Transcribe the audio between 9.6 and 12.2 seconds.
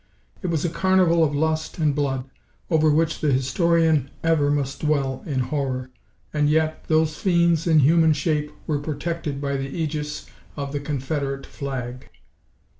ægis of the "Confederate" flag!